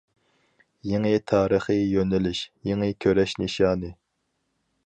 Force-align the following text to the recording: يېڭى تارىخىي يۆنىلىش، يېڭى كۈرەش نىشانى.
يېڭى 0.91 1.11
تارىخىي 1.33 1.83
يۆنىلىش، 1.97 2.43
يېڭى 2.71 2.91
كۈرەش 3.07 3.37
نىشانى. 3.45 3.93